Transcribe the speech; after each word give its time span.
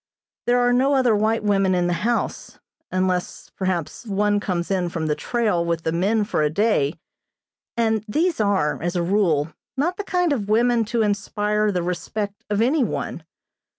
There 0.47 0.57
are 0.59 0.73
no 0.73 0.95
other 0.95 1.15
white 1.15 1.43
women 1.43 1.75
in 1.75 1.85
the 1.85 1.93
house, 2.01 2.57
unless, 2.91 3.51
perhaps, 3.51 4.03
one 4.07 4.39
comes 4.39 4.71
in 4.71 4.89
from 4.89 5.05
the 5.05 5.13
trail 5.13 5.63
with 5.63 5.83
the 5.83 5.91
men 5.91 6.23
for 6.23 6.41
a 6.41 6.49
day, 6.49 6.95
and 7.77 8.03
these 8.07 8.41
are, 8.41 8.81
as 8.81 8.95
a 8.95 9.03
rule, 9.03 9.53
not 9.77 9.97
the 9.97 10.03
kind 10.03 10.33
of 10.33 10.49
women 10.49 10.85
to 10.85 11.03
inspire 11.03 11.71
the 11.71 11.83
respect 11.83 12.43
of 12.49 12.63
any 12.63 12.83
one. 12.83 13.23